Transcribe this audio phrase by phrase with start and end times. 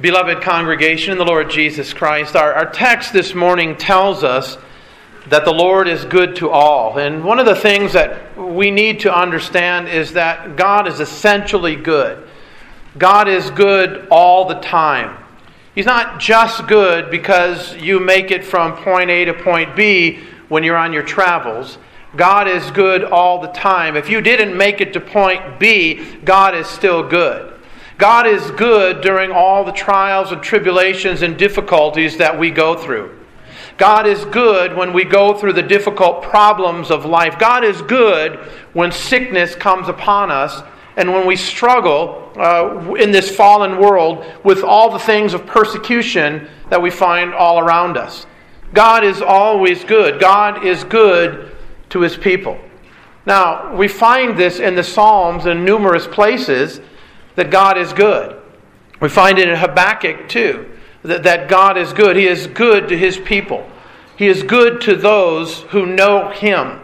[0.00, 4.56] Beloved congregation in the Lord Jesus Christ, our, our text this morning tells us
[5.28, 6.98] that the Lord is good to all.
[6.98, 11.76] And one of the things that we need to understand is that God is essentially
[11.76, 12.26] good.
[12.98, 15.22] God is good all the time.
[15.74, 20.64] He's not just good because you make it from point A to point B when
[20.64, 21.78] you're on your travels.
[22.16, 23.96] God is good all the time.
[23.96, 27.51] If you didn't make it to point B, God is still good.
[27.98, 33.18] God is good during all the trials and tribulations and difficulties that we go through.
[33.78, 37.38] God is good when we go through the difficult problems of life.
[37.38, 38.38] God is good
[38.72, 40.62] when sickness comes upon us
[40.96, 46.48] and when we struggle uh, in this fallen world with all the things of persecution
[46.70, 48.26] that we find all around us.
[48.74, 50.20] God is always good.
[50.20, 51.54] God is good
[51.90, 52.58] to his people.
[53.26, 56.80] Now, we find this in the Psalms in numerous places
[57.34, 58.40] that God is good.
[59.00, 60.70] We find it in Habakkuk too,
[61.02, 62.16] that, that God is good.
[62.16, 63.68] He is good to his people,
[64.16, 66.80] he is good to those who know him.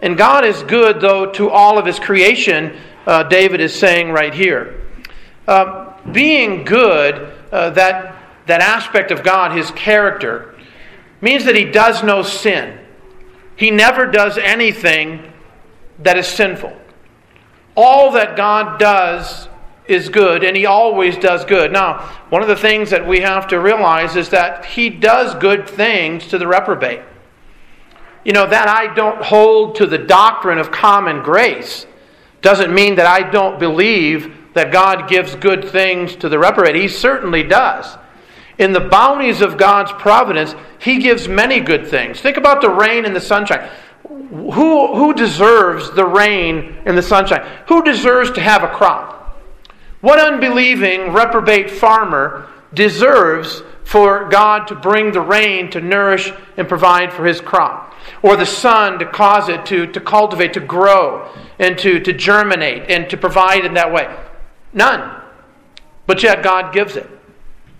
[0.00, 4.32] And God is good, though, to all of his creation, uh, David is saying right
[4.32, 4.80] here.
[5.46, 8.14] Uh, being good, uh, that,
[8.46, 10.54] that aspect of God, his character,
[11.20, 12.78] means that he does no sin.
[13.56, 15.32] He never does anything
[15.98, 16.76] that is sinful.
[17.76, 19.47] All that God does
[19.88, 21.72] is good, and He always does good.
[21.72, 25.68] Now, one of the things that we have to realize is that He does good
[25.68, 27.00] things to the reprobate.
[28.24, 31.86] You know, that I don't hold to the doctrine of common grace
[32.42, 36.74] doesn't mean that I don't believe that God gives good things to the reprobate.
[36.74, 37.96] He certainly does.
[38.58, 42.20] In the bounties of God's providence, He gives many good things.
[42.20, 43.68] Think about the rain and the sunshine.
[44.04, 47.46] Who, who deserves the rain and the sunshine?
[47.68, 49.17] Who deserves to have a crop?
[50.00, 57.12] What unbelieving, reprobate farmer deserves for God to bring the rain to nourish and provide
[57.12, 57.94] for his crop?
[58.22, 61.28] Or the sun to cause it to, to cultivate, to grow,
[61.58, 64.14] and to, to germinate, and to provide in that way?
[64.72, 65.20] None.
[66.06, 67.08] But yet God gives it.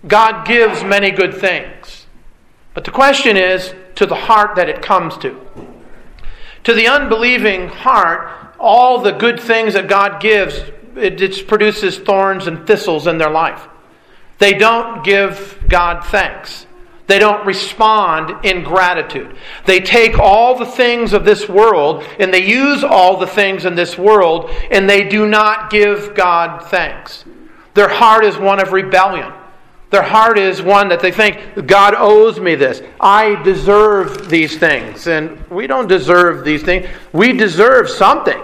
[0.06, 2.06] God gives many good things.
[2.75, 5.41] But the question is to the heart that it comes to.
[6.65, 10.60] To the unbelieving heart, all the good things that God gives,
[10.98, 13.66] it produces thorns and thistles in their life.
[14.38, 16.66] They don't give God thanks.
[17.09, 19.34] They don't respond in gratitude.
[19.64, 23.75] They take all the things of this world and they use all the things in
[23.75, 27.25] this world and they do not give God thanks.
[27.72, 29.32] Their heart is one of rebellion.
[29.91, 32.82] Their heart is one that they think, God owes me this.
[33.00, 35.06] I deserve these things.
[35.06, 36.86] And we don't deserve these things.
[37.15, 38.38] We deserve something.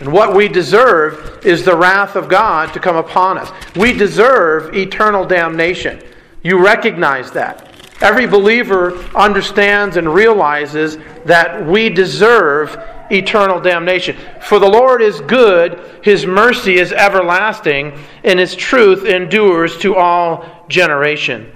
[0.00, 3.50] And what we deserve is the wrath of God to come upon us.
[3.76, 6.02] We deserve eternal damnation.
[6.42, 7.64] You recognize that.
[8.00, 12.78] Every believer understands and realizes that we deserve
[13.10, 14.16] eternal damnation.
[14.40, 20.64] For the Lord is good, his mercy is everlasting, and his truth endures to all
[20.68, 21.50] generation.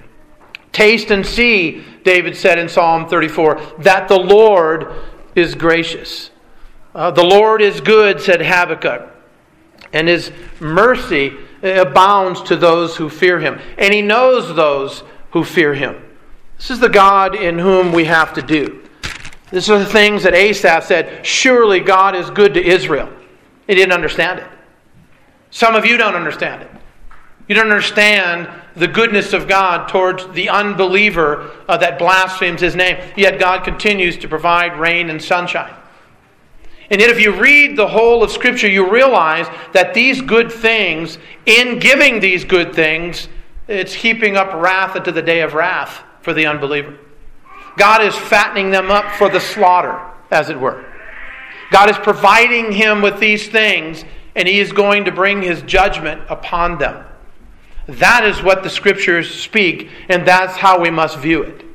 [0.73, 4.93] Taste and see, David said in Psalm 34, that the Lord
[5.35, 6.31] is gracious.
[6.93, 9.09] Uh, the Lord is good, said Habakkuk,
[9.93, 11.33] and his mercy
[11.63, 15.95] abounds to those who fear him, and he knows those who fear him.
[16.57, 18.87] This is the God in whom we have to do.
[19.51, 23.09] These are the things that Asaph said surely God is good to Israel.
[23.67, 24.47] He didn't understand it.
[25.51, 26.71] Some of you don't understand it.
[27.47, 32.97] You don't understand the goodness of God towards the unbeliever uh, that blasphemes his name.
[33.15, 35.73] Yet God continues to provide rain and sunshine.
[36.93, 41.17] And yet, if you read the whole of Scripture, you realize that these good things,
[41.47, 43.29] in giving these good things,
[43.67, 46.95] it's heaping up wrath unto the day of wrath for the unbeliever.
[47.77, 49.99] God is fattening them up for the slaughter,
[50.29, 50.85] as it were.
[51.71, 54.05] God is providing him with these things,
[54.35, 57.03] and he is going to bring his judgment upon them.
[57.87, 61.65] That is what the scriptures speak, and that's how we must view it.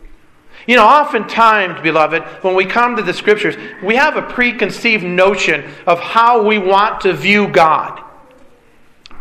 [0.68, 5.64] You know, oftentimes, beloved, when we come to the scriptures, we have a preconceived notion
[5.86, 8.02] of how we want to view God.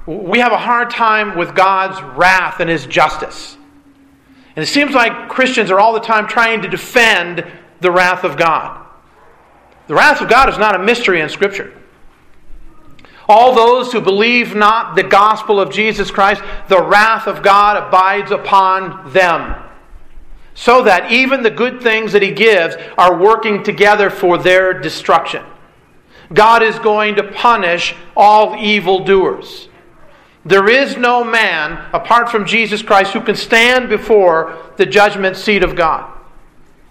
[0.06, 3.56] We have a hard time with God's wrath and his justice.
[4.58, 7.50] And it seems like Christians are all the time trying to defend
[7.80, 8.86] the wrath of God.
[9.88, 11.74] The wrath of God is not a mystery in Scripture.
[13.30, 18.32] All those who believe not the gospel of Jesus Christ, the wrath of God abides
[18.32, 19.64] upon them.
[20.58, 25.46] So that even the good things that He gives are working together for their destruction.
[26.34, 29.70] God is going to punish all evildoers.
[30.44, 35.62] There is no man, apart from Jesus Christ, who can stand before the judgment seat
[35.62, 36.12] of God.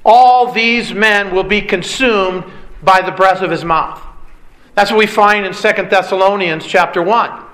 [0.04, 2.44] All these men will be consumed
[2.84, 4.00] by the breath of his mouth.
[4.76, 5.60] That's what we find in 2
[5.90, 7.45] Thessalonians chapter 1.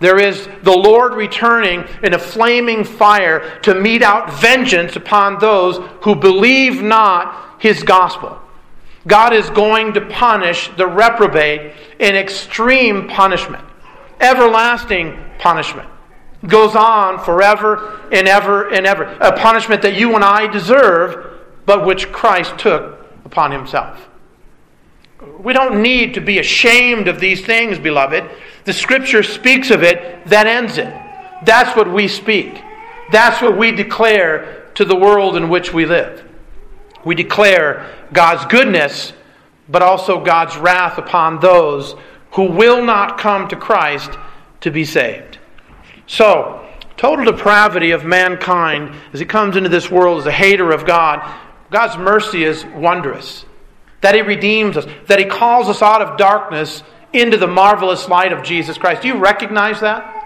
[0.00, 5.76] There is the Lord returning in a flaming fire to mete out vengeance upon those
[6.02, 8.40] who believe not his gospel.
[9.06, 13.64] God is going to punish the reprobate in extreme punishment,
[14.20, 15.88] everlasting punishment.
[16.46, 19.04] Goes on forever and ever and ever.
[19.20, 24.09] A punishment that you and I deserve, but which Christ took upon himself.
[25.20, 28.24] We don't need to be ashamed of these things, beloved.
[28.64, 30.92] The scripture speaks of it, that ends it.
[31.44, 32.60] That's what we speak.
[33.10, 36.24] That's what we declare to the world in which we live.
[37.04, 39.12] We declare God's goodness,
[39.68, 41.94] but also God's wrath upon those
[42.32, 44.10] who will not come to Christ
[44.60, 45.38] to be saved.
[46.06, 50.86] So, total depravity of mankind as he comes into this world as a hater of
[50.86, 51.22] God,
[51.70, 53.44] God's mercy is wondrous.
[54.00, 56.82] That he redeems us, that he calls us out of darkness
[57.12, 59.02] into the marvelous light of Jesus Christ.
[59.02, 60.20] Do you recognize that?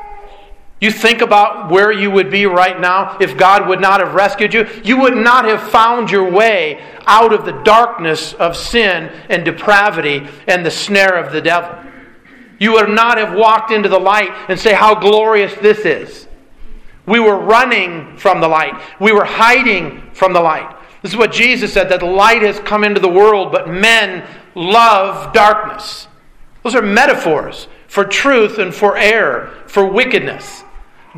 [0.80, 4.52] You think about where you would be right now if God would not have rescued
[4.52, 4.68] you.
[4.84, 10.26] You would not have found your way out of the darkness of sin and depravity
[10.46, 11.78] and the snare of the devil.
[12.58, 16.28] You would not have walked into the light and say, How glorious this is.
[17.06, 20.70] We were running from the light, we were hiding from the light.
[21.04, 25.34] This is what Jesus said that light has come into the world, but men love
[25.34, 26.08] darkness.
[26.62, 30.64] Those are metaphors for truth and for error, for wickedness.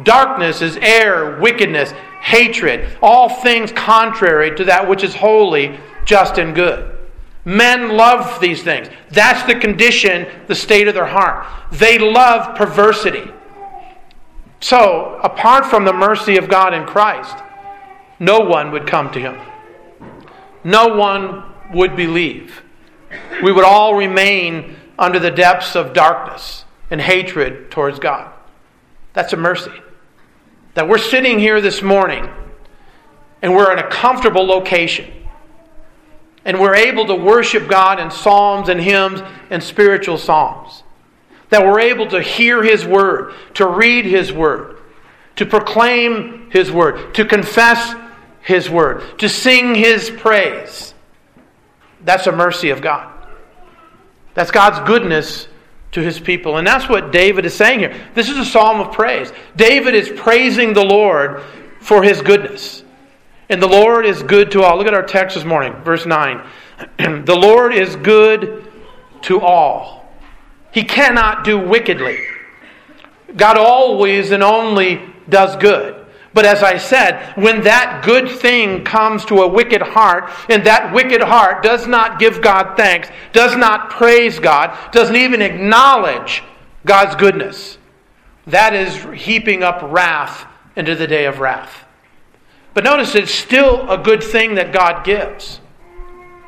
[0.02, 6.52] Darkness is error, wickedness, hatred, all things contrary to that which is holy, just, and
[6.52, 6.98] good.
[7.44, 8.88] Men love these things.
[9.10, 11.46] That's the condition, the state of their heart.
[11.70, 13.30] They love perversity.
[14.58, 17.36] So, apart from the mercy of God in Christ,
[18.18, 19.38] no one would come to Him.
[20.66, 22.60] No one would believe.
[23.40, 28.32] We would all remain under the depths of darkness and hatred towards God.
[29.12, 29.70] That's a mercy.
[30.74, 32.28] That we're sitting here this morning
[33.42, 35.08] and we're in a comfortable location.
[36.44, 40.82] And we're able to worship God in psalms and hymns and spiritual songs.
[41.50, 44.78] That we're able to hear His Word, to read His Word,
[45.36, 47.94] to proclaim His Word, to confess
[48.46, 50.94] His Word, to sing His praise.
[52.04, 53.12] That's a mercy of God.
[54.34, 55.48] That's God's goodness
[55.92, 56.58] to his people.
[56.58, 57.96] And that's what David is saying here.
[58.14, 59.32] This is a psalm of praise.
[59.56, 61.42] David is praising the Lord
[61.80, 62.84] for his goodness.
[63.48, 64.76] And the Lord is good to all.
[64.76, 66.46] Look at our text this morning, verse 9.
[67.24, 68.70] the Lord is good
[69.22, 70.06] to all.
[70.70, 72.18] He cannot do wickedly.
[73.34, 75.00] God always and only
[75.30, 75.95] does good.
[76.36, 80.92] But as I said, when that good thing comes to a wicked heart, and that
[80.92, 86.42] wicked heart does not give God thanks, does not praise God, doesn't even acknowledge
[86.84, 87.78] God's goodness,
[88.46, 90.44] that is heaping up wrath
[90.76, 91.86] into the day of wrath.
[92.74, 95.60] But notice it's still a good thing that God gives.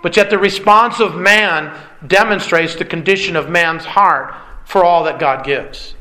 [0.02, 1.74] But yet the response of man
[2.06, 4.34] demonstrates the condition of man's heart
[4.66, 5.94] for all that God gives.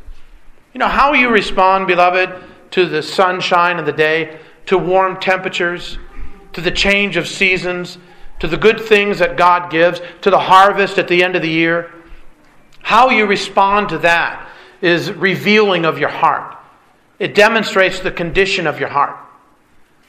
[0.73, 5.97] You know, how you respond, beloved, to the sunshine of the day, to warm temperatures,
[6.53, 7.97] to the change of seasons,
[8.39, 11.49] to the good things that God gives, to the harvest at the end of the
[11.49, 11.91] year.
[12.81, 14.49] How you respond to that
[14.81, 16.55] is revealing of your heart.
[17.19, 19.17] It demonstrates the condition of your heart.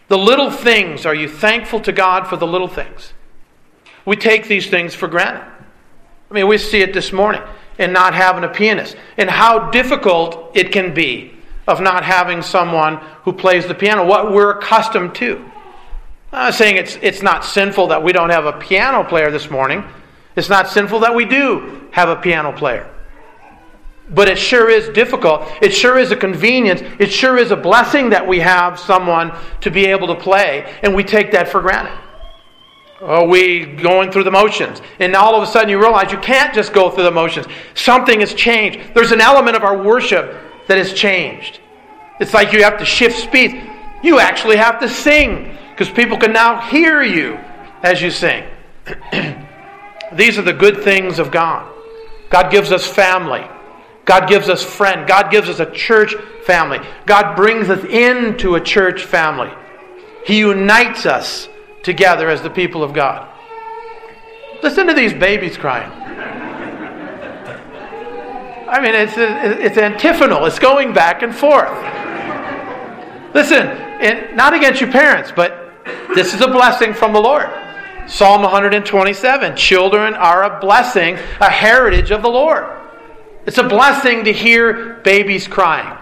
[0.09, 3.13] The little things, are you thankful to God for the little things?
[4.05, 5.45] We take these things for granted.
[6.31, 7.43] I mean, we see it this morning
[7.79, 11.35] in not having a pianist and how difficult it can be
[11.69, 15.37] of not having someone who plays the piano, what we're accustomed to.
[16.33, 19.51] I'm not saying it's, it's not sinful that we don't have a piano player this
[19.51, 19.85] morning.
[20.35, 22.91] It's not sinful that we do have a piano player.
[24.11, 25.43] But it sure is difficult.
[25.61, 26.81] It sure is a convenience.
[26.99, 30.95] It sure is a blessing that we have someone to be able to play, and
[30.95, 31.99] we take that for granted.
[33.03, 34.81] Oh, we going through the motions.
[35.01, 37.47] And all of a sudden you realize you can't just go through the motions.
[37.75, 38.95] Something has changed.
[38.95, 41.61] There's an element of our worship that has changed.
[42.21, 43.55] It's like you have to shift speeds.
[44.03, 47.39] You actually have to sing because people can now hear you
[47.83, 48.45] as you sing.
[50.13, 51.71] These are the good things of God.
[52.31, 53.45] God gives us family.
[54.05, 55.07] God gives us friend.
[55.07, 56.79] God gives us a church family.
[57.07, 59.51] God brings us into a church family.
[60.25, 61.49] He unites us
[61.83, 63.29] together as the people of God.
[64.63, 65.91] Listen to these babies crying.
[68.69, 71.73] I mean, it's, it's antiphonal, it's going back and forth.
[73.35, 75.73] Listen, not against your parents, but
[76.15, 77.49] this is a blessing from the Lord.
[78.07, 82.67] Psalm 127 Children are a blessing, a heritage of the Lord.
[83.47, 85.97] It's a blessing to hear babies crying.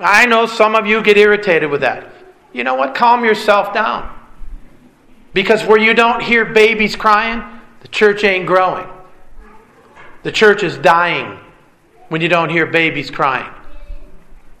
[0.00, 2.10] I know some of you get irritated with that.
[2.52, 2.96] You know what?
[2.96, 4.12] Calm yourself down.
[5.32, 7.44] Because where you don't hear babies crying,
[7.80, 8.88] the church ain't growing.
[10.24, 11.38] The church is dying
[12.08, 13.52] when you don't hear babies crying.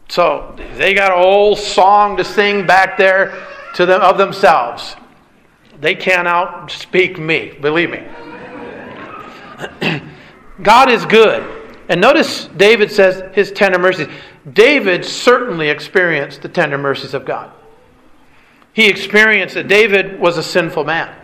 [0.08, 4.96] So they got a whole song to sing back there to them of themselves.
[5.80, 8.02] They can't outspeak me, believe me.
[10.62, 11.52] God is good.
[11.88, 14.08] And notice David says his tender mercies.
[14.52, 17.52] David certainly experienced the tender mercies of God.
[18.72, 21.14] He experienced that David was a sinful man.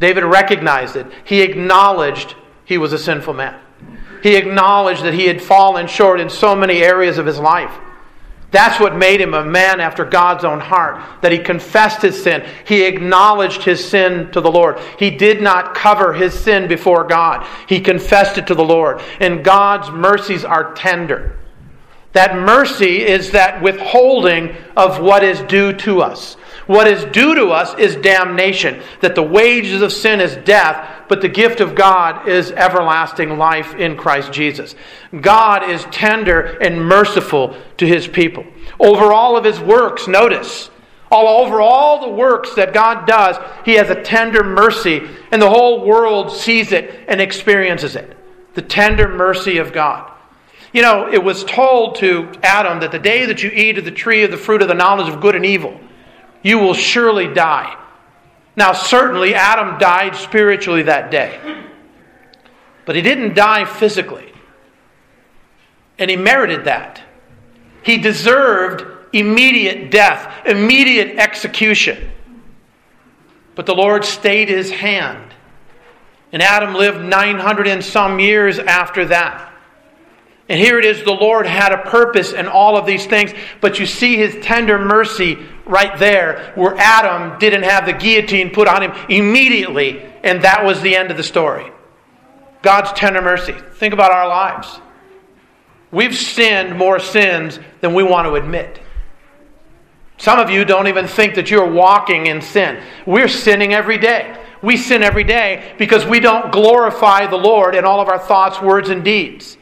[0.00, 1.06] David recognized it.
[1.24, 3.60] He acknowledged he was a sinful man.
[4.24, 7.70] He acknowledged that he had fallen short in so many areas of his life.
[8.52, 12.42] That's what made him a man after God's own heart, that he confessed his sin.
[12.66, 14.80] He acknowledged his sin to the Lord.
[14.98, 19.02] He did not cover his sin before God, he confessed it to the Lord.
[19.20, 21.36] And God's mercies are tender.
[22.14, 26.36] That mercy is that withholding of what is due to us.
[26.66, 31.20] What is due to us is damnation, that the wages of sin is death, but
[31.20, 34.74] the gift of God is everlasting life in Christ Jesus.
[35.20, 38.46] God is tender and merciful to his people.
[38.80, 40.70] Over all of his works, notice,
[41.10, 45.02] all over all the works that God does, he has a tender mercy,
[45.32, 48.16] and the whole world sees it and experiences it.
[48.54, 50.12] The tender mercy of God.
[50.74, 53.92] You know, it was told to Adam that the day that you eat of the
[53.92, 55.80] tree of the fruit of the knowledge of good and evil,
[56.42, 57.78] you will surely die.
[58.56, 61.38] Now, certainly, Adam died spiritually that day,
[62.84, 64.32] but he didn't die physically.
[65.96, 67.00] And he merited that.
[67.84, 72.10] He deserved immediate death, immediate execution.
[73.54, 75.34] But the Lord stayed his hand.
[76.32, 79.53] And Adam lived 900 and some years after that.
[80.54, 83.80] And here it is the Lord had a purpose in all of these things, but
[83.80, 88.80] you see his tender mercy right there where Adam didn't have the guillotine put on
[88.80, 91.72] him immediately, and that was the end of the story.
[92.62, 93.56] God's tender mercy.
[93.72, 94.78] Think about our lives.
[95.90, 98.78] We've sinned more sins than we want to admit.
[100.18, 102.80] Some of you don't even think that you're walking in sin.
[103.06, 104.40] We're sinning every day.
[104.62, 108.62] We sin every day because we don't glorify the Lord in all of our thoughts,
[108.62, 109.58] words, and deeds.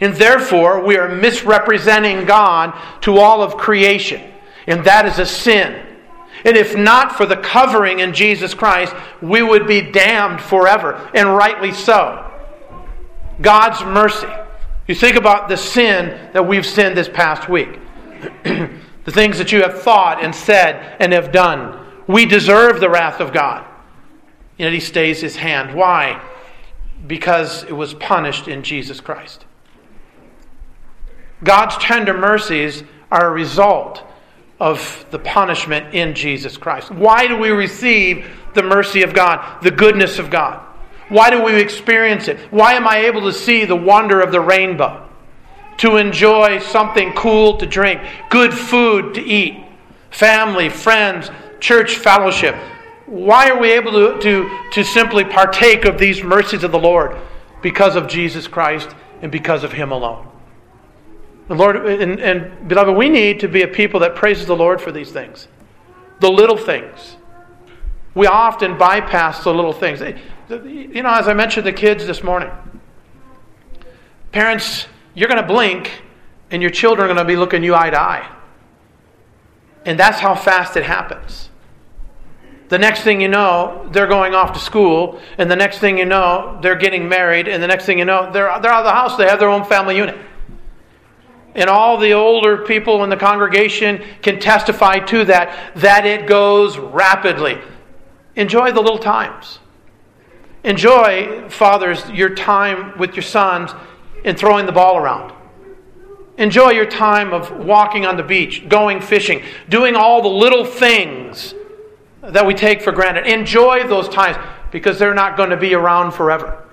[0.00, 4.32] And therefore, we are misrepresenting God to all of creation.
[4.66, 5.86] And that is a sin.
[6.44, 11.36] And if not for the covering in Jesus Christ, we would be damned forever, and
[11.36, 12.26] rightly so.
[13.42, 14.28] God's mercy.
[14.88, 17.78] You think about the sin that we've sinned this past week,
[18.44, 21.86] the things that you have thought and said and have done.
[22.06, 23.66] We deserve the wrath of God.
[24.56, 25.74] Yet He stays His hand.
[25.74, 26.22] Why?
[27.06, 29.44] Because it was punished in Jesus Christ.
[31.42, 34.04] God's tender mercies are a result
[34.60, 36.90] of the punishment in Jesus Christ.
[36.90, 40.66] Why do we receive the mercy of God, the goodness of God?
[41.08, 42.38] Why do we experience it?
[42.52, 45.08] Why am I able to see the wonder of the rainbow?
[45.78, 49.64] To enjoy something cool to drink, good food to eat,
[50.10, 52.54] family, friends, church fellowship.
[53.06, 57.16] Why are we able to, to, to simply partake of these mercies of the Lord?
[57.62, 60.28] Because of Jesus Christ and because of Him alone.
[61.50, 64.80] And Lord, and, and beloved, we need to be a people that praises the Lord
[64.80, 65.48] for these things.
[66.20, 67.16] The little things.
[68.14, 70.00] We often bypass the little things.
[70.00, 70.16] Eh,
[70.48, 72.50] you know, as I mentioned the kids this morning,
[74.30, 76.02] parents, you're going to blink
[76.52, 78.30] and your children are going to be looking you eye to eye.
[79.84, 81.48] And that's how fast it happens.
[82.68, 86.04] The next thing you know, they're going off to school, and the next thing you
[86.04, 88.92] know, they're getting married, and the next thing you know, they're, they're out of the
[88.92, 90.16] house, they have their own family unit
[91.54, 96.78] and all the older people in the congregation can testify to that, that it goes
[96.78, 97.58] rapidly.
[98.36, 99.58] Enjoy the little times.
[100.62, 103.72] Enjoy, fathers, your time with your sons
[104.24, 105.32] in throwing the ball around.
[106.36, 111.54] Enjoy your time of walking on the beach, going fishing, doing all the little things
[112.22, 113.26] that we take for granted.
[113.26, 114.36] Enjoy those times
[114.70, 116.66] because they're not going to be around forever.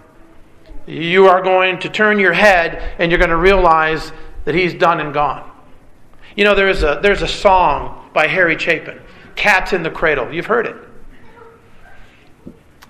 [0.85, 4.11] You are going to turn your head and you're going to realize
[4.47, 5.43] that he's done and gone.
[6.37, 8.97] You know, there's a, there's a song by Harry Chapin,
[9.35, 10.33] Cats in the Cradle.
[10.33, 10.77] You've heard it.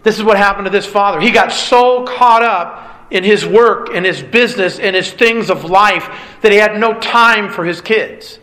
[0.04, 1.20] This is what happened to this father.
[1.20, 5.66] He got so caught up in his work, in his business, in his things of
[5.66, 6.08] life
[6.44, 8.38] that he had no time for his kids.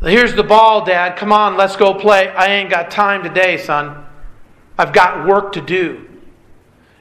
[0.00, 1.16] Here's the ball, Dad.
[1.16, 2.30] Come on, let's go play.
[2.30, 4.04] I ain't got time today, son.
[4.76, 6.08] I've got work to do.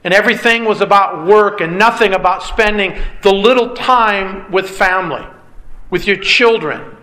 [0.06, 5.26] And everything was about work and nothing about spending the little time with family,
[5.90, 6.96] with your children,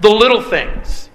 [0.00, 1.10] the little things.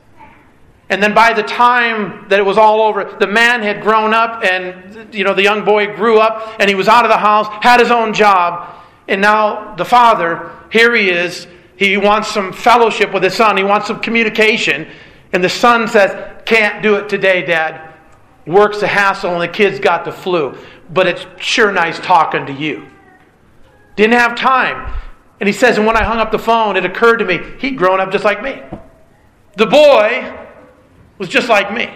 [0.90, 4.44] And then by the time that it was all over, the man had grown up
[4.44, 7.48] and you know the young boy grew up and he was out of the house,
[7.64, 8.70] had his own job,
[9.08, 11.48] and now the father, here he is,
[11.78, 14.88] he wants some fellowship with his son, he wants some communication,
[15.32, 17.90] and the son says, "Can't do it today, dad.
[18.46, 20.56] Work's a hassle and the kid's got the flu."
[20.94, 22.88] But it's sure nice talking to you.
[23.96, 24.94] Didn't have time.
[25.40, 27.78] And he says, and when I hung up the phone, it occurred to me, he'd
[27.78, 28.62] grown up just like me.
[29.58, 30.34] The boy
[31.18, 31.90] was just like me.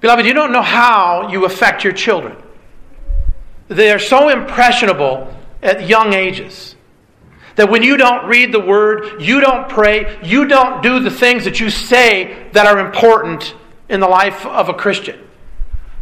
[0.00, 2.36] Beloved, you don't know how you affect your children.
[3.68, 6.74] They are so impressionable at young ages
[7.54, 11.44] that when you don't read the word, you don't pray, you don't do the things
[11.44, 13.54] that you say that are important
[13.88, 15.20] in the life of a Christian.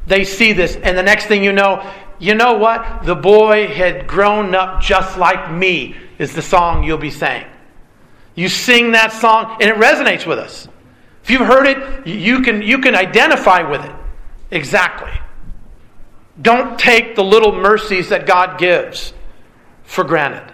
[0.06, 1.88] They see this, and the next thing you know,
[2.18, 3.04] you know what?
[3.04, 7.46] The boy had grown up just like me, is the song you'll be saying.
[8.34, 10.68] You sing that song, and it resonates with us.
[11.22, 13.94] If you've heard it, you can, you can identify with it.
[14.50, 15.12] Exactly.
[16.40, 19.12] Don't take the little mercies that God gives
[19.84, 20.52] for granted.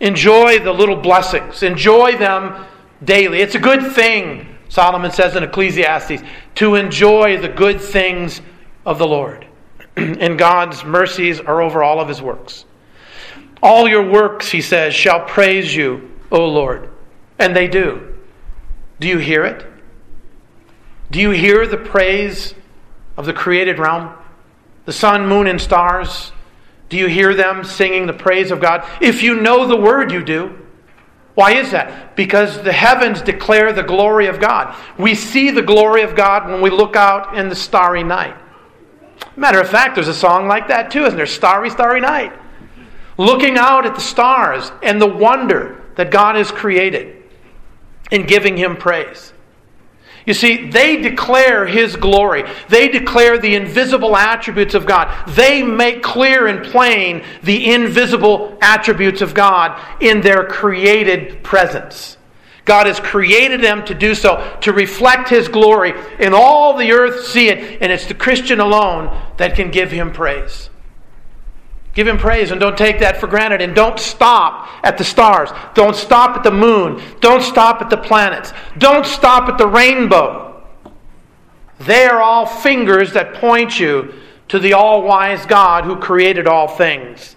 [0.00, 2.66] Enjoy the little blessings, enjoy them
[3.04, 3.40] daily.
[3.40, 6.22] It's a good thing Solomon says in Ecclesiastes,
[6.54, 8.40] to enjoy the good things
[8.86, 9.46] of the Lord.
[9.98, 12.64] and God's mercies are over all of his works.
[13.62, 16.88] All your works, he says, shall praise you, O Lord.
[17.38, 18.14] And they do.
[18.98, 19.66] Do you hear it?
[21.10, 22.54] Do you hear the praise
[23.18, 24.14] of the created realm?
[24.86, 26.32] The sun, moon, and stars?
[26.88, 28.88] Do you hear them singing the praise of God?
[29.02, 30.61] If you know the word, you do.
[31.34, 32.14] Why is that?
[32.14, 34.76] Because the heavens declare the glory of God.
[34.98, 38.36] We see the glory of God when we look out in the starry night.
[39.36, 41.26] Matter of fact, there's a song like that too, isn't there?
[41.26, 42.32] Starry, starry night.
[43.16, 47.22] Looking out at the stars and the wonder that God has created
[48.10, 49.31] and giving Him praise.
[50.26, 52.44] You see, they declare His glory.
[52.68, 55.28] They declare the invisible attributes of God.
[55.30, 62.18] They make clear and plain the invisible attributes of God in their created presence.
[62.64, 67.26] God has created them to do so, to reflect His glory, and all the earth
[67.26, 70.70] see it, and it's the Christian alone that can give Him praise.
[71.94, 73.60] Give him praise and don't take that for granted.
[73.60, 75.50] And don't stop at the stars.
[75.74, 77.02] Don't stop at the moon.
[77.20, 78.52] Don't stop at the planets.
[78.78, 80.64] Don't stop at the rainbow.
[81.80, 84.14] They are all fingers that point you
[84.48, 87.36] to the all wise God who created all things.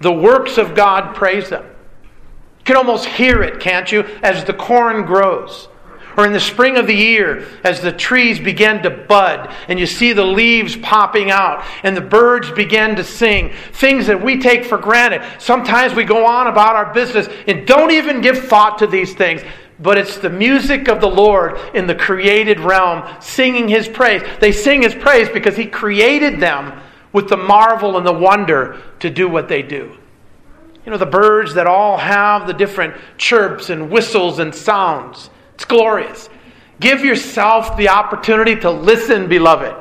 [0.00, 1.64] The works of God praise them.
[1.64, 5.68] You can almost hear it, can't you, as the corn grows
[6.18, 9.86] or in the spring of the year as the trees begin to bud and you
[9.86, 14.64] see the leaves popping out and the birds begin to sing, things that we take
[14.64, 15.22] for granted.
[15.38, 19.42] Sometimes we go on about our business and don't even give thought to these things.
[19.78, 24.20] But it's the music of the Lord in the created realm singing His praise.
[24.40, 26.80] They sing His praise because He created them
[27.12, 29.96] with the marvel and the wonder to do what they do.
[30.84, 35.30] You know, the birds that all have the different chirps and whistles and sounds.
[35.58, 36.28] It's glorious.
[36.78, 39.74] Give yourself the opportunity to listen, beloved.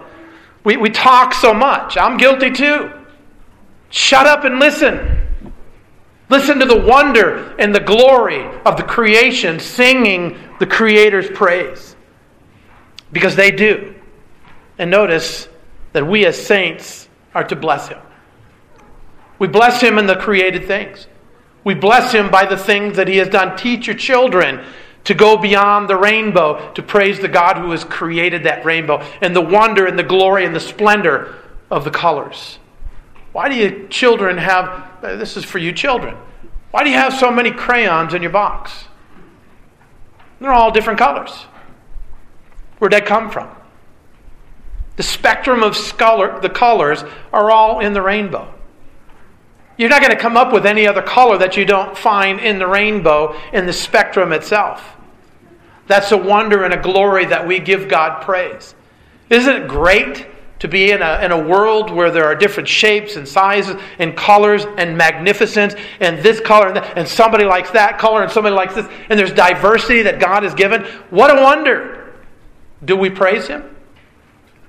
[0.63, 1.97] We, we talk so much.
[1.97, 2.91] I'm guilty too.
[3.91, 5.21] Shut up and listen.
[6.29, 11.95] Listen to the wonder and the glory of the creation singing the Creator's praise.
[13.11, 13.93] Because they do.
[14.79, 15.47] And notice
[15.93, 17.99] that we as saints are to bless Him.
[19.37, 21.05] We bless Him in the created things.
[21.63, 23.55] We bless Him by the things that He has done.
[23.55, 24.65] Teach your children
[25.07, 29.33] to go beyond the rainbow to praise the God who has created that rainbow and
[29.33, 31.33] the wonder and the glory and the splendor
[31.71, 32.59] of the colors.
[33.31, 34.65] Why do you children have,
[35.01, 36.17] uh, this is for you children,
[36.71, 38.83] why do you have so many crayons in your box?
[40.41, 41.31] They're all different colors.
[42.79, 43.49] Where'd that come from?
[44.97, 48.53] The spectrum of color, the colors are all in the rainbow.
[49.77, 52.59] You're not going to come up with any other color that you don't find in
[52.59, 54.95] the rainbow in the spectrum itself.
[55.87, 58.75] That's a wonder and a glory that we give God praise.
[59.29, 60.27] Isn't it great
[60.59, 64.15] to be in a, in a world where there are different shapes and sizes and
[64.15, 68.55] colors and magnificence and this color and, that, and somebody likes that color and somebody
[68.55, 70.83] likes this and there's diversity that God has given?
[71.09, 72.13] What a wonder!
[72.83, 73.75] Do we praise Him?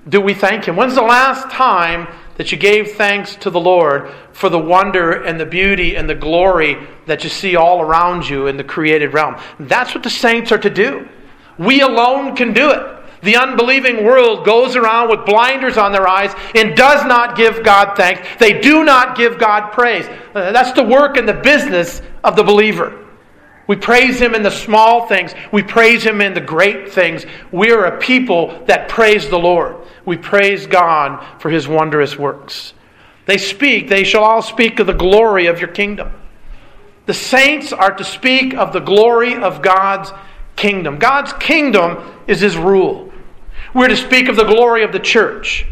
[0.07, 0.75] Do we thank Him?
[0.75, 2.07] When's the last time
[2.39, 6.15] that you gave thanks to the Lord for the wonder and the beauty and the
[6.15, 9.35] glory that you see all around you in the created realm.
[9.59, 11.05] That's what the saints are to do.
[11.57, 12.81] We alone can do it.
[13.23, 17.97] The unbelieving world goes around with blinders on their eyes and does not give God
[17.97, 18.25] thanks.
[18.39, 20.07] They do not give God praise.
[20.33, 23.05] Uh, that's the work and the business of the believer.
[23.69, 25.35] We praise Him in the small things.
[25.51, 27.23] We praise Him in the great things.
[27.51, 29.75] We are a people that praise the Lord.
[30.05, 32.73] We praise God for His wondrous works.
[33.27, 36.11] They speak, they shall all speak of the glory of your kingdom.
[37.05, 40.11] The saints are to speak of the glory of God's
[40.55, 40.97] kingdom.
[40.97, 43.13] God's kingdom is His rule.
[43.75, 45.67] We're to speak of the glory of the church.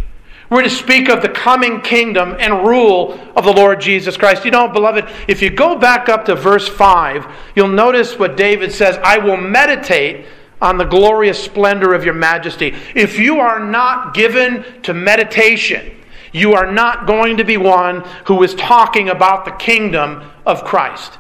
[0.49, 4.45] We're to speak of the coming kingdom and rule of the Lord Jesus Christ.
[4.45, 8.71] You know, beloved, if you go back up to verse 5, you'll notice what David
[8.71, 10.25] says I will meditate
[10.62, 12.73] on the glorious splendor of your majesty.
[12.95, 15.93] If you are not given to meditation,
[16.31, 21.19] you are not going to be one who is talking about the kingdom of Christ.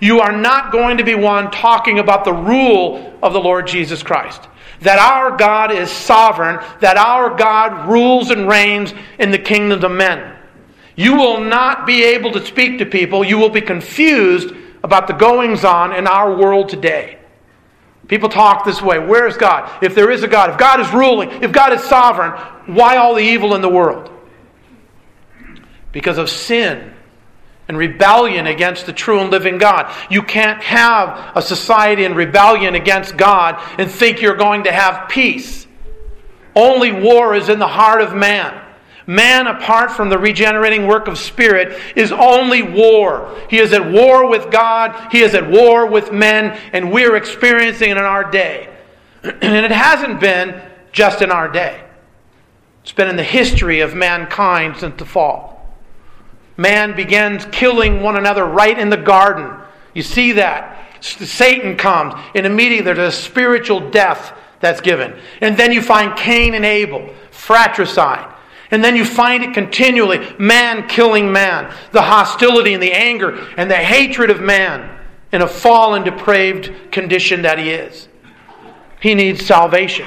[0.00, 4.02] You are not going to be one talking about the rule of the Lord Jesus
[4.02, 4.49] Christ
[4.80, 9.92] that our God is sovereign, that our God rules and reigns in the kingdoms of
[9.92, 10.36] men.
[10.96, 13.24] You will not be able to speak to people.
[13.24, 17.18] You will be confused about the goings on in our world today.
[18.08, 19.70] People talk this way Where is God?
[19.82, 22.32] If there is a God, if God is ruling, if God is sovereign,
[22.66, 24.10] why all the evil in the world?
[25.92, 26.94] Because of sin
[27.70, 29.94] and rebellion against the true and living God.
[30.10, 35.08] You can't have a society in rebellion against God and think you're going to have
[35.08, 35.68] peace.
[36.56, 38.60] Only war is in the heart of man.
[39.06, 43.38] Man, apart from the regenerating work of Spirit, is only war.
[43.48, 47.90] He is at war with God, he is at war with men, and we're experiencing
[47.90, 48.68] it in our day.
[49.22, 51.84] And it hasn't been just in our day,
[52.82, 55.59] it's been in the history of mankind since the fall
[56.60, 59.50] man begins killing one another right in the garden.
[59.94, 60.76] You see that.
[61.00, 65.18] Satan comes, and immediately there's a spiritual death that's given.
[65.40, 68.30] And then you find Cain and Abel, fratricide.
[68.70, 73.70] And then you find it continually man killing man, the hostility and the anger and
[73.70, 74.98] the hatred of man
[75.32, 78.06] in a fallen, depraved condition that he is.
[79.00, 80.06] He needs salvation.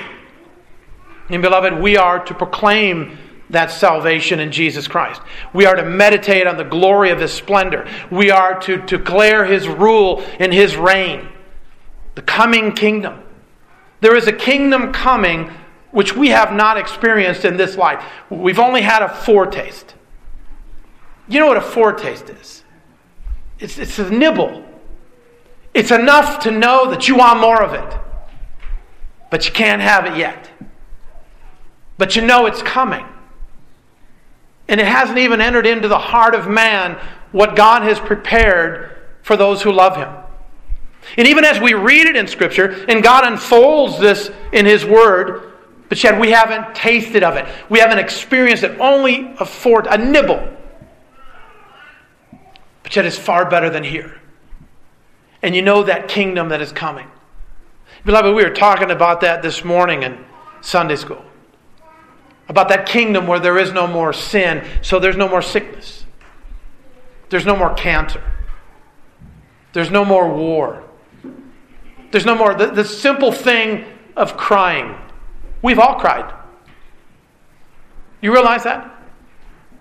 [1.29, 3.17] And beloved, we are to proclaim
[3.49, 5.21] that salvation in Jesus Christ.
[5.53, 7.87] We are to meditate on the glory of His splendor.
[8.09, 11.29] We are to, to declare His rule and His reign.
[12.15, 13.21] The coming kingdom.
[14.01, 15.51] There is a kingdom coming
[15.91, 18.03] which we have not experienced in this life.
[18.29, 19.93] We've only had a foretaste.
[21.27, 22.63] You know what a foretaste is?
[23.59, 24.65] It's, it's a nibble.
[25.73, 27.99] It's enough to know that you want more of it,
[29.29, 30.49] but you can't have it yet.
[31.97, 33.05] But you know it's coming.
[34.67, 36.97] And it hasn't even entered into the heart of man
[37.31, 40.09] what God has prepared for those who love Him.
[41.17, 45.51] And even as we read it in Scripture, and God unfolds this in His Word,
[45.89, 47.45] but yet we haven't tasted of it.
[47.69, 48.79] We haven't experienced it.
[48.79, 50.49] Only a fort, a nibble.
[52.83, 54.19] But yet it's far better than here.
[55.41, 57.07] And you know that kingdom that is coming.
[58.05, 60.23] Beloved, we were talking about that this morning in
[60.61, 61.23] Sunday school
[62.53, 66.05] about that kingdom where there is no more sin, so there's no more sickness.
[67.29, 68.23] There's no more cancer.
[69.73, 70.83] There's no more war.
[72.11, 72.53] There's no more.
[72.53, 73.85] The, the simple thing
[74.15, 74.95] of crying.
[75.63, 76.31] We've all cried.
[78.21, 78.87] You realize that?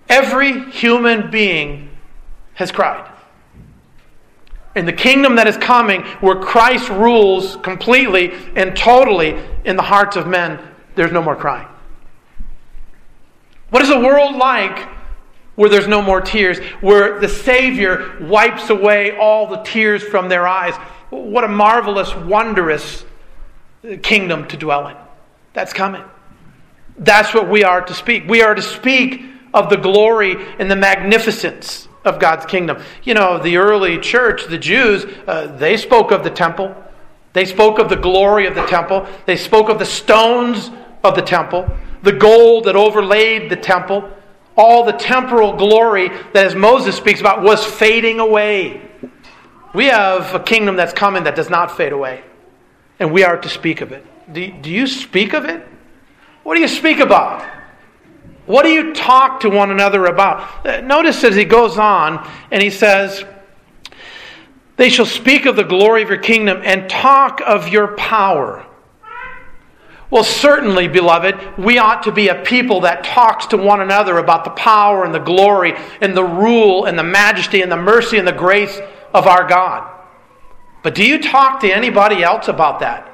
[0.09, 1.95] Every human being
[2.55, 3.07] has cried.
[4.75, 10.15] In the kingdom that is coming, where Christ rules completely and totally in the hearts
[10.15, 10.59] of men,
[10.95, 11.67] there's no more crying.
[13.73, 14.87] What is a world like
[15.55, 20.47] where there's no more tears, where the Savior wipes away all the tears from their
[20.47, 20.75] eyes?
[21.09, 23.03] What a marvelous, wondrous
[24.03, 24.97] kingdom to dwell in.
[25.53, 26.03] That's coming.
[26.99, 28.29] That's what we are to speak.
[28.29, 32.79] We are to speak of the glory and the magnificence of God's kingdom.
[33.01, 36.75] You know, the early church, the Jews, uh, they spoke of the temple.
[37.33, 39.07] They spoke of the glory of the temple.
[39.25, 40.69] They spoke of the stones
[41.03, 41.67] of the temple
[42.03, 44.07] the gold that overlaid the temple,
[44.55, 48.81] all the temporal glory that, as Moses speaks about, was fading away.
[49.73, 52.23] We have a kingdom that's coming that does not fade away,
[52.99, 54.05] and we are to speak of it.
[54.31, 55.65] Do, do you speak of it?
[56.43, 57.41] What do you speak about?
[58.45, 60.65] What do you talk to one another about?
[60.65, 63.23] Uh, notice as he goes on and he says,
[64.75, 68.65] They shall speak of the glory of your kingdom and talk of your power
[70.13, 74.43] Well, certainly, beloved, we ought to be a people that talks to one another about
[74.43, 78.27] the power and the glory and the rule and the majesty and the mercy and
[78.27, 78.79] the grace
[79.11, 79.89] of our God.
[80.83, 83.09] But do you talk to anybody else about that?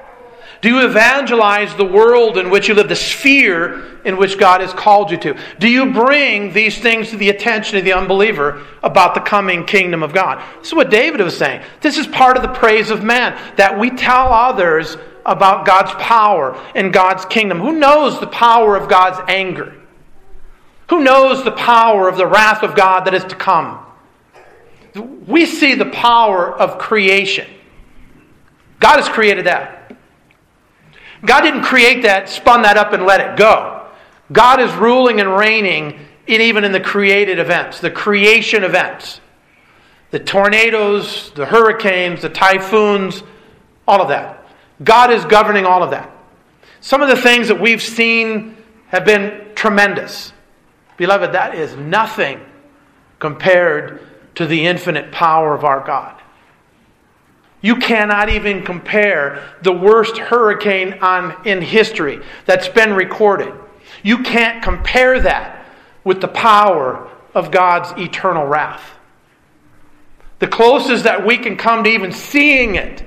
[0.62, 4.74] Do you evangelize the world in which you live, the sphere in which God has
[4.74, 5.38] called you to?
[5.58, 10.04] Do you bring these things to the attention of the unbeliever about the coming kingdom
[10.04, 10.44] of God?
[10.60, 11.64] This is what David was saying.
[11.80, 14.98] This is part of the praise of man, that we tell others
[15.30, 17.60] about God's power and God's kingdom.
[17.60, 19.76] Who knows the power of God's anger?
[20.90, 23.86] Who knows the power of the wrath of God that is to come?
[25.28, 27.48] We see the power of creation.
[28.80, 29.96] God has created that.
[31.24, 33.86] God didn't create that, spun that up, and let it go.
[34.32, 39.22] God is ruling and reigning in, even in the created events, the creation events.
[40.12, 43.22] The tornadoes, the hurricanes, the typhoons,
[43.88, 44.39] all of that.
[44.84, 46.12] God is governing all of that.
[46.82, 48.56] Some of the things that we've seen
[48.88, 50.34] have been tremendous.
[50.98, 52.40] Beloved, that is nothing
[53.20, 54.02] compared
[54.36, 56.22] to the infinite power of our God.
[57.62, 63.54] You cannot even compare the worst hurricane on, in history that's been recorded.
[64.02, 65.66] You can't compare that
[66.06, 68.92] with the power of God's eternal wrath.
[70.40, 73.04] The closest that we can come to even seeing it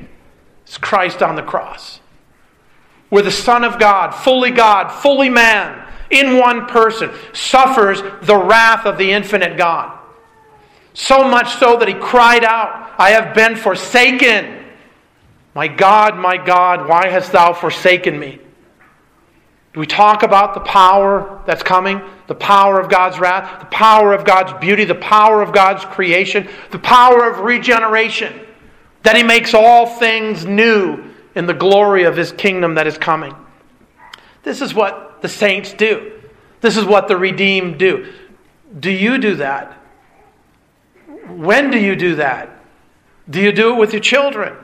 [0.78, 2.00] Christ on the cross.
[3.08, 8.86] Where the Son of God, fully God, fully man, in one person, suffers the wrath
[8.86, 9.98] of the infinite God.
[10.94, 14.64] So much so that he cried out, I have been forsaken.
[15.54, 18.38] My God, my God, why hast thou forsaken me?
[19.72, 22.02] Do we talk about the power that's coming?
[22.26, 26.48] The power of God's wrath, the power of God's beauty, the power of God's creation,
[26.70, 28.38] the power of regeneration
[29.02, 33.34] that he makes all things new in the glory of his kingdom that is coming.
[34.42, 36.20] This is what the saints do.
[36.60, 38.12] This is what the redeemed do.
[38.78, 39.72] Do you do that?
[41.28, 42.50] When do you do that?
[43.28, 44.56] Do you do it with your children?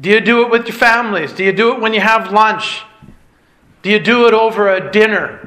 [0.00, 1.32] Do you do it with your families?
[1.32, 2.82] Do you do it when you have lunch?
[3.82, 5.40] Do you do it over a dinner?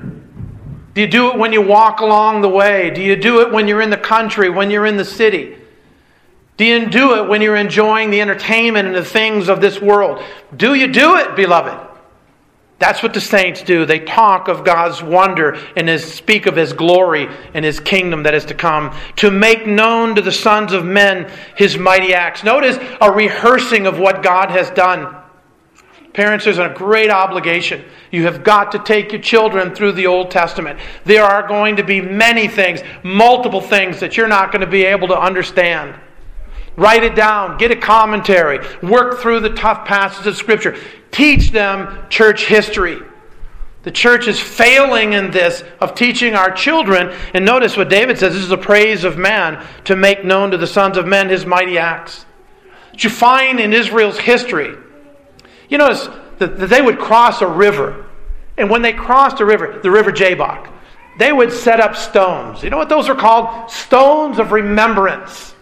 [0.94, 2.90] Do you do it when you walk along the way?
[2.90, 5.56] Do you do it when you're in the country, when you're in the city?
[6.60, 10.22] Do you do it when you're enjoying the entertainment and the things of this world?
[10.58, 11.88] Do you do it, beloved?
[12.80, 13.86] That's what the saints do.
[13.86, 18.34] They talk of God's wonder and his, speak of his glory and his kingdom that
[18.34, 22.44] is to come, to make known to the sons of men his mighty acts.
[22.44, 25.16] Notice a rehearsing of what God has done.
[26.12, 27.86] Parents, there's a great obligation.
[28.12, 30.78] You have got to take your children through the Old Testament.
[31.06, 34.84] There are going to be many things, multiple things that you're not going to be
[34.84, 35.96] able to understand.
[36.80, 40.78] Write it down, get a commentary, work through the tough passages of Scripture.
[41.12, 43.00] Teach them church history.
[43.84, 47.14] The church is failing in this of teaching our children.
[47.34, 50.58] And notice what David says this is the praise of man to make known to
[50.58, 52.26] the sons of men his mighty acts.
[52.92, 54.74] That you find in Israel's history.
[55.68, 58.06] You notice that they would cross a river.
[58.58, 60.70] And when they crossed a river, the river Jabbok,
[61.18, 62.64] they would set up stones.
[62.64, 63.70] You know what those are called?
[63.70, 65.56] Stones of remembrance.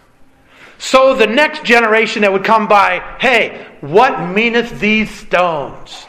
[0.77, 6.05] So the next generation that would come by, hey, what meaneth these stones?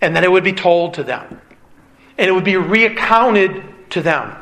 [0.00, 1.40] And then it would be told to them.
[2.18, 4.34] And it would be recounted to them.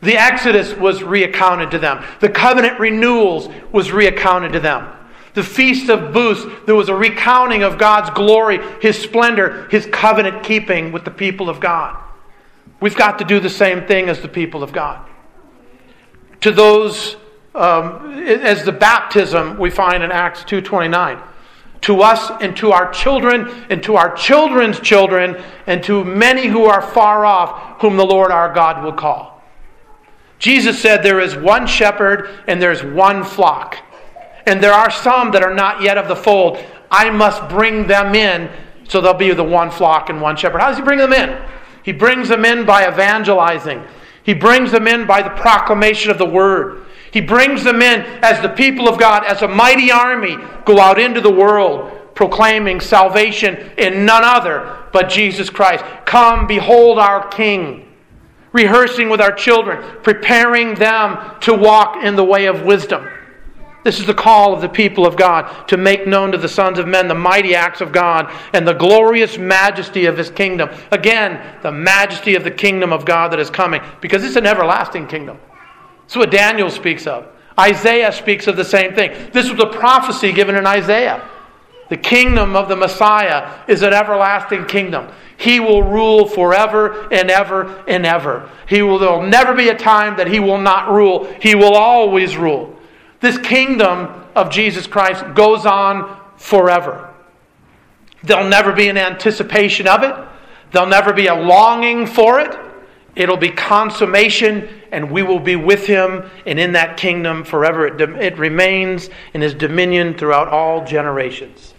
[0.00, 2.04] The Exodus was recounted to them.
[2.20, 4.92] The covenant renewals was recounted to them.
[5.34, 10.42] The Feast of Booths, there was a recounting of God's glory, His splendor, His covenant
[10.42, 11.96] keeping with the people of God.
[12.80, 15.08] We've got to do the same thing as the people of God.
[16.40, 17.16] To those
[17.54, 21.22] um, as the baptism we find in Acts 2.29.
[21.82, 26.64] To us and to our children and to our children's children and to many who
[26.64, 29.42] are far off, whom the Lord our God will call.
[30.38, 33.78] Jesus said there is one shepherd and there's one flock.
[34.46, 36.58] And there are some that are not yet of the fold.
[36.90, 38.50] I must bring them in
[38.88, 40.60] so they'll be the one flock and one shepherd.
[40.60, 41.40] How does he bring them in?
[41.82, 43.82] He brings them in by evangelizing.
[44.22, 46.84] He brings them in by the proclamation of the word.
[47.12, 50.98] He brings them in as the people of God, as a mighty army, go out
[50.98, 55.84] into the world proclaiming salvation in none other but Jesus Christ.
[56.04, 57.88] Come, behold our King.
[58.52, 63.08] Rehearsing with our children, preparing them to walk in the way of wisdom.
[63.82, 66.78] This is the call of the people of God to make known to the sons
[66.78, 70.70] of men the mighty acts of God and the glorious majesty of his kingdom.
[70.92, 75.08] Again, the majesty of the kingdom of God that is coming, because it's an everlasting
[75.08, 75.38] kingdom.
[76.02, 77.26] That's what Daniel speaks of.
[77.58, 79.30] Isaiah speaks of the same thing.
[79.32, 81.28] This was a prophecy given in Isaiah.
[81.88, 85.08] The kingdom of the Messiah is an everlasting kingdom.
[85.36, 88.48] He will rule forever and ever and ever.
[88.66, 91.26] He will, there will never be a time that he will not rule.
[91.40, 92.74] He will always rule.
[93.20, 97.12] This kingdom of Jesus Christ goes on forever.
[98.22, 100.14] There'll never be an anticipation of it.
[100.70, 102.56] There'll never be a longing for it.
[103.14, 107.86] It'll be consummation, and we will be with him and in that kingdom forever.
[107.86, 111.74] It, it remains in his dominion throughout all generations.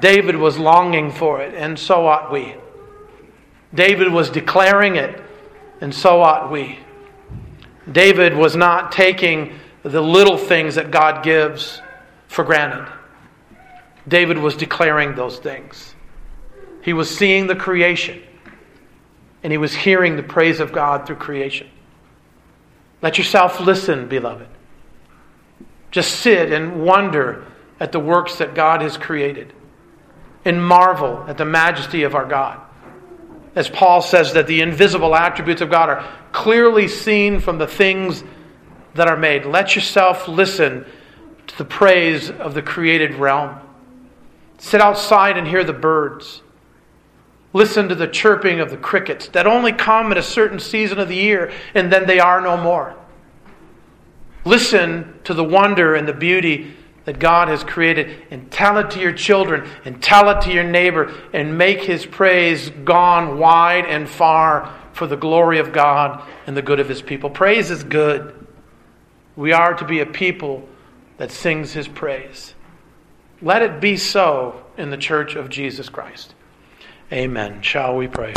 [0.00, 2.54] David was longing for it, and so ought we.
[3.74, 5.22] David was declaring it,
[5.80, 6.78] and so ought we.
[7.90, 11.80] David was not taking the little things that God gives
[12.26, 12.90] for granted.
[14.08, 15.94] David was declaring those things.
[16.82, 18.22] He was seeing the creation,
[19.44, 21.68] and he was hearing the praise of God through creation.
[23.02, 24.48] Let yourself listen, beloved.
[25.90, 27.44] Just sit and wonder
[27.78, 29.52] at the works that God has created
[30.44, 32.58] and marvel at the majesty of our God.
[33.54, 38.24] As Paul says, that the invisible attributes of God are clearly seen from the things
[38.94, 39.44] that are made.
[39.44, 40.86] Let yourself listen
[41.46, 43.60] to the praise of the created realm.
[44.58, 46.40] Sit outside and hear the birds.
[47.54, 51.08] Listen to the chirping of the crickets that only come at a certain season of
[51.08, 52.96] the year and then they are no more.
[54.44, 59.00] Listen to the wonder and the beauty that God has created and tell it to
[59.00, 64.08] your children and tell it to your neighbor and make his praise gone wide and
[64.08, 67.30] far for the glory of God and the good of his people.
[67.30, 68.46] Praise is good.
[69.36, 70.68] We are to be a people
[71.18, 72.54] that sings his praise.
[73.40, 76.33] Let it be so in the church of Jesus Christ.
[77.12, 77.62] Amen.
[77.62, 78.34] Shall we pray?